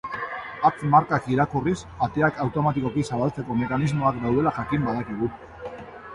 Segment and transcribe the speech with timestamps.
[0.69, 1.75] Hatz-markak irakurriz
[2.07, 5.33] ateak automatikoki zabaltzeko mekanismoak daudela jakin badakigu.